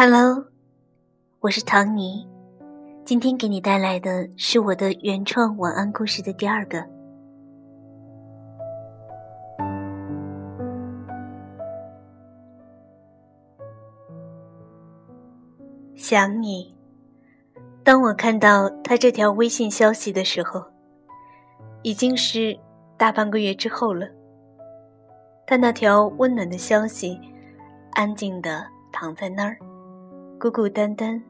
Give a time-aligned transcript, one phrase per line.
[0.00, 0.46] Hello，
[1.40, 2.24] 我是唐尼，
[3.04, 6.86] 今天给你带来的是我的原创晚安故事的第二个。
[15.96, 16.76] 想你，
[17.82, 20.64] 当我看到他这条微信消息的时候，
[21.82, 22.56] 已经是
[22.96, 24.06] 大半个月之后了。
[25.44, 27.20] 他那条温暖的消息，
[27.94, 29.58] 安静的躺在那儿。
[30.40, 31.20] 孤孤单单，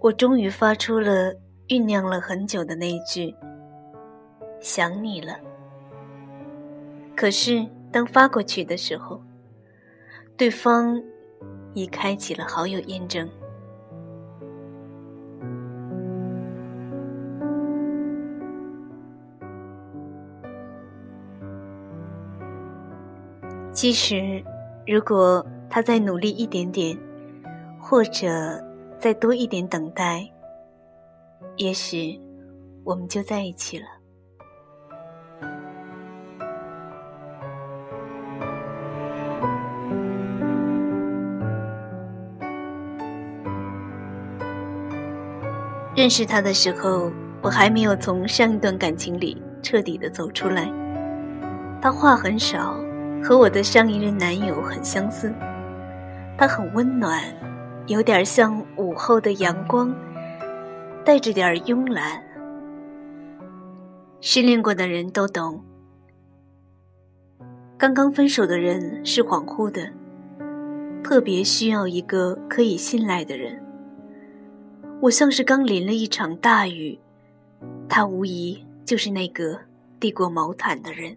[0.00, 1.34] 我终于发出了
[1.66, 3.34] 酝酿了很久的那一句
[4.60, 5.40] “想你了”。
[7.16, 9.18] 可是当发过去的时候，
[10.36, 11.02] 对方
[11.72, 13.26] 已开启了好友验证。
[23.72, 24.44] 其实，
[24.86, 25.42] 如果……
[25.70, 26.98] 他再努力一点点，
[27.78, 28.28] 或者
[28.98, 30.28] 再多一点等待，
[31.56, 32.20] 也许
[32.82, 33.84] 我们就在一起了。
[45.94, 47.12] 认识他的时候，
[47.42, 50.68] 我还没有从上一段感情里彻底的走出来。
[51.80, 52.74] 他话很少，
[53.22, 55.32] 和我的上一任男友很相似。
[56.40, 57.22] 他很温暖，
[57.86, 59.94] 有点像午后的阳光，
[61.04, 62.24] 带着点慵懒。
[64.22, 65.62] 失恋过的人都懂，
[67.76, 69.92] 刚刚分手的人是恍惚的，
[71.04, 73.62] 特别需要一个可以信赖的人。
[75.02, 76.98] 我像是刚淋了一场大雨，
[77.86, 79.60] 他无疑就是那个
[80.00, 81.14] 递过毛毯的人。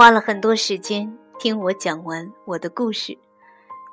[0.00, 3.18] 花了很多时间听我讲完我的故事，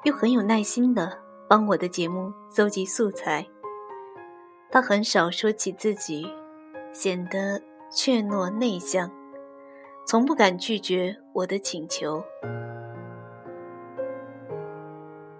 [0.06, 1.19] 又很有耐心的
[1.50, 3.45] 帮我的节目搜集素材。
[4.72, 6.25] 他很少说起自己，
[6.94, 9.12] 显得怯懦内向，
[10.06, 12.24] 从不敢拒绝我的请求。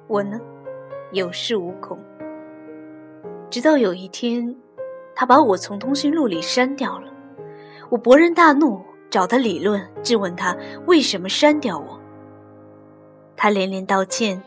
[0.08, 0.38] 我呢，
[1.14, 1.98] 有恃无恐。
[3.50, 4.54] 直到有一天，
[5.16, 7.10] 他把我从通讯录里删掉了，
[7.90, 8.82] 我勃然大怒。
[9.10, 12.00] 找他理论，质问他为什么删掉我。
[13.36, 14.42] 他连连道歉，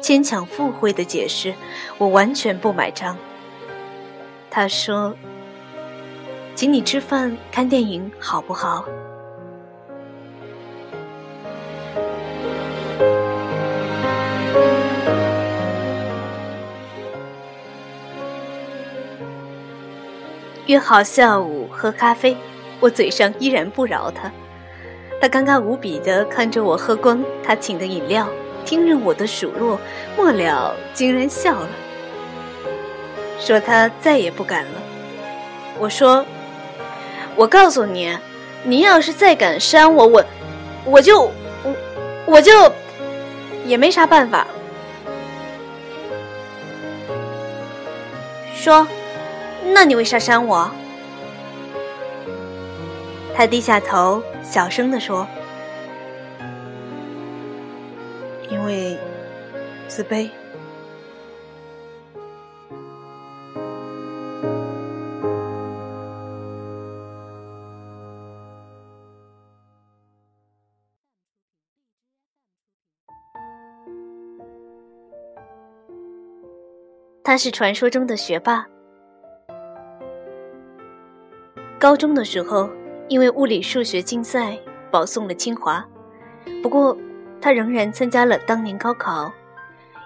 [0.00, 1.54] 牵强附会的解释，
[1.98, 3.16] 我完全不买账。
[4.50, 5.14] 他说
[6.56, 8.84] ：“请你吃饭、看电影，好不好？”
[20.66, 22.36] 约好下午喝咖啡。
[22.80, 24.32] 我嘴上依然不饶他，
[25.20, 28.26] 他尴尬无比地看着我喝光他请的饮料，
[28.64, 29.78] 听任我的数落，
[30.16, 31.68] 末了竟然笑了，
[33.38, 34.70] 说他再也不敢了。
[35.78, 36.24] 我说
[37.36, 38.16] ：“我告诉你，
[38.64, 40.24] 你要是再敢删我，我
[40.84, 41.22] 我就
[41.62, 41.74] 我
[42.26, 42.52] 我就
[43.66, 44.46] 也没啥办法。”
[48.54, 48.86] 说
[49.72, 50.70] ：“那你为啥删我？”
[53.40, 55.26] 他低下头，小声地说
[58.52, 58.98] ：“因为
[59.88, 60.28] 自卑。”
[77.24, 78.66] 他是传说中的学霸，
[81.78, 82.68] 高中的时候。
[83.10, 84.56] 因为物理数学竞赛
[84.88, 85.84] 保送了清华，
[86.62, 86.96] 不过
[87.40, 89.32] 他仍然参加了当年高考，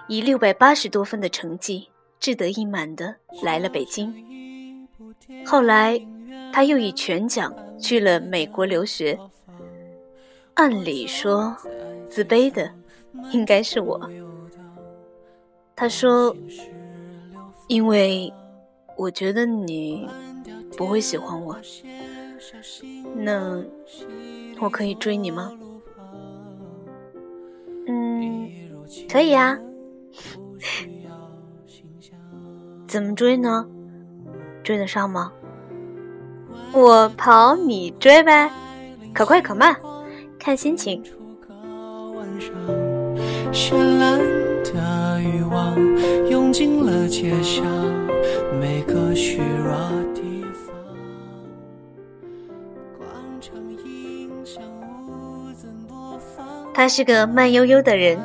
[0.07, 1.87] 以六百八十多分的成绩
[2.19, 4.11] 志得意满的来了北京。
[5.45, 6.03] 后来
[6.51, 9.17] 他又以全奖去了美国留学。
[10.55, 11.55] 按理说，
[12.09, 12.71] 自卑的
[13.31, 14.09] 应该是我。
[15.75, 16.35] 他说
[17.69, 18.33] ：“因为
[18.97, 20.09] 我觉得你
[20.75, 21.55] 不会喜欢我。”
[23.15, 23.63] 那
[24.59, 25.51] 我可以追你吗？
[27.87, 28.49] 嗯，
[29.09, 29.57] 可以啊。
[32.87, 33.67] 怎么追呢？
[34.63, 35.31] 追得上吗？
[36.73, 38.51] 我跑你追呗，
[39.13, 39.75] 可快可慢，
[40.39, 41.03] 看心情。
[43.51, 44.19] 绚烂
[44.63, 45.75] 的欲望
[46.29, 47.65] 涌进了街巷
[48.59, 49.73] 每个虚弱
[50.13, 50.34] 地
[56.75, 58.19] 他是个慢悠悠的人，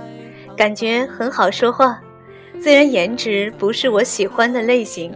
[0.56, 2.00] 感觉很好说话。
[2.60, 5.14] 虽然颜值不是我喜欢的类型，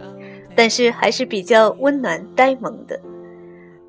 [0.55, 2.97] 但是还是比较温暖呆萌的。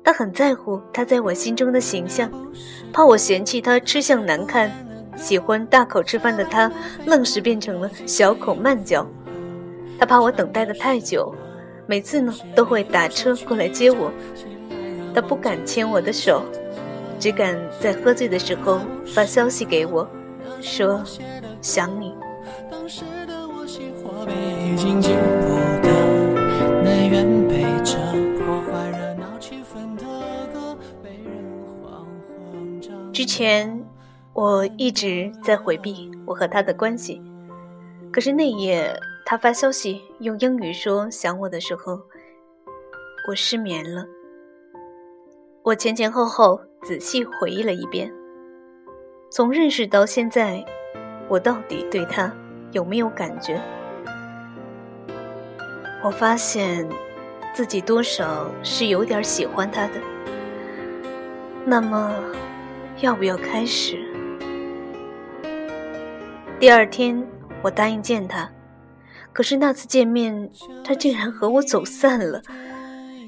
[0.03, 2.29] 他很在乎他在我心中的形象，
[2.91, 4.69] 怕我嫌弃他吃相难看。
[5.15, 6.69] 喜欢大口吃饭的他，
[7.05, 9.09] 愣是变成了小口慢嚼。
[9.97, 11.33] 他怕我等待的太久，
[11.87, 14.11] 每次呢都会打车过来接我。
[15.15, 16.43] 他不敢牵我的手，
[17.19, 20.07] 只敢在喝醉的时候发消息给我，
[20.61, 21.03] 说
[21.61, 22.15] 想你。
[33.11, 33.83] 之前。
[34.33, 37.19] 我一直在回避我和他的关系，
[38.13, 41.99] 可是那夜他发消息用英语说想我的时候，
[43.27, 44.05] 我失眠了。
[45.63, 48.11] 我前前后后仔细回忆了一遍，
[49.29, 50.63] 从认识到现在，
[51.27, 52.31] 我到底对他
[52.71, 53.59] 有没有感觉？
[56.03, 56.87] 我发现
[57.53, 59.93] 自己多少是有点喜欢他的。
[61.65, 62.15] 那么，
[63.01, 63.97] 要不要开始？
[66.59, 67.21] 第二天，
[67.61, 68.49] 我答应见他，
[69.33, 70.49] 可是那次见面，
[70.85, 72.41] 他竟然和我走散了。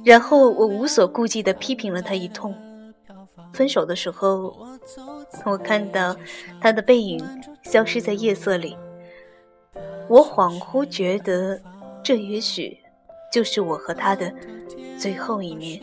[0.05, 2.55] 然后我无所顾忌地批评了他一通。
[3.53, 4.55] 分手的时候，
[5.45, 6.15] 我看到
[6.61, 7.23] 他的背影
[7.63, 8.77] 消失在夜色里，
[10.07, 11.61] 我恍惚觉得，
[12.03, 12.77] 这也许
[13.31, 14.33] 就是我和他的
[14.97, 15.81] 最后一面。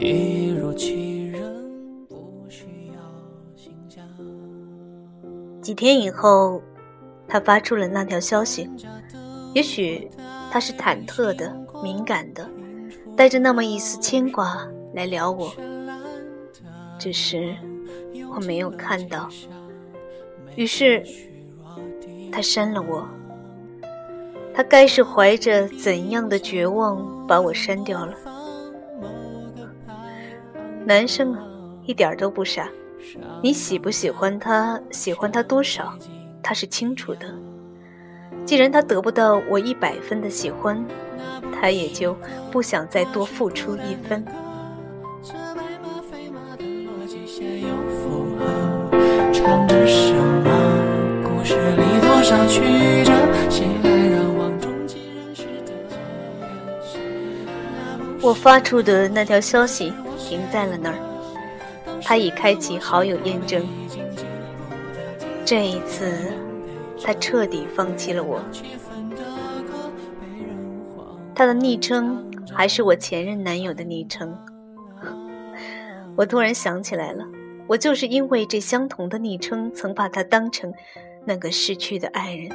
[0.00, 1.40] 一如其人，
[2.08, 3.00] 不需要
[5.60, 6.62] 几天以后，
[7.26, 8.70] 他发出了那条消息。
[9.54, 10.08] 也许
[10.50, 12.48] 他是忐忑的、敏感的，
[13.16, 15.52] 带着那么一丝牵挂来聊我。
[16.98, 17.54] 只是
[18.34, 19.28] 我没有看到。
[20.56, 21.04] 于是
[22.32, 23.08] 他删了我。
[24.54, 28.14] 他该是怀着怎样的绝望把我删掉了？
[30.84, 31.46] 男生啊，
[31.84, 32.68] 一点都不傻。
[33.40, 35.96] 你喜不喜欢他，喜欢他多少，
[36.42, 37.32] 他是清楚的。
[38.48, 40.82] 既然他得不到我一百分的喜欢，
[41.52, 42.16] 他也就
[42.50, 44.24] 不想再多付出一分。
[58.22, 59.92] 我发出的那条消息。
[60.16, 60.98] 停在了那儿，
[62.02, 63.66] 他已开启好友验证。
[65.42, 66.12] 这一次，
[67.02, 68.40] 他彻底放弃了我。
[71.34, 74.36] 他的昵称还是我前任男友的昵称。
[76.16, 77.24] 我突然想起来了，
[77.68, 80.74] 我就是因为这相同的昵称，曾把他当成
[81.24, 82.50] 那个逝去的爱人，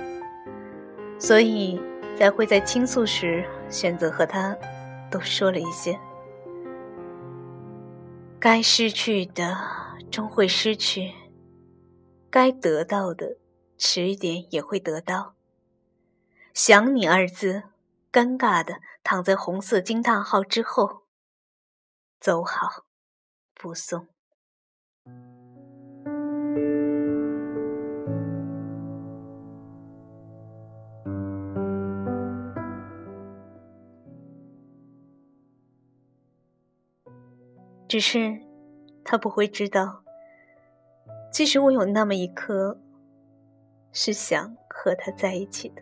[1.18, 1.80] 所以
[2.18, 4.54] 才会在倾诉时选择和他
[5.10, 5.98] 多说了一些。
[8.38, 9.56] 该失去的
[10.12, 11.14] 终会失去，
[12.30, 13.38] 该得到的
[13.78, 15.36] 迟一点也会得到。
[16.54, 17.64] 想你二字，
[18.12, 21.04] 尴尬的躺在红色惊叹号之后。
[22.20, 22.86] 走好，
[23.54, 24.08] 不送。
[37.90, 38.42] 只是，
[39.04, 40.04] 他不会知道，
[41.32, 42.80] 即使我有那么一刻，
[43.94, 45.82] 是想和他在一起的。